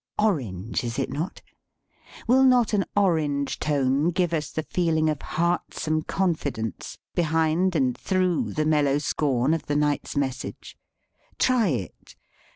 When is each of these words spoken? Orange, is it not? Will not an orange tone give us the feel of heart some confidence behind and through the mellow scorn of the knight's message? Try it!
Orange, 0.17 0.83
is 0.83 0.97
it 0.97 1.11
not? 1.11 1.43
Will 2.25 2.43
not 2.43 2.73
an 2.73 2.85
orange 2.95 3.59
tone 3.59 4.09
give 4.09 4.33
us 4.33 4.49
the 4.49 4.63
feel 4.63 5.07
of 5.07 5.21
heart 5.21 5.75
some 5.75 6.01
confidence 6.01 6.97
behind 7.13 7.75
and 7.75 7.95
through 7.95 8.53
the 8.53 8.65
mellow 8.65 8.97
scorn 8.97 9.53
of 9.53 9.67
the 9.67 9.75
knight's 9.75 10.15
message? 10.17 10.75
Try 11.37 11.67
it! 11.67 12.15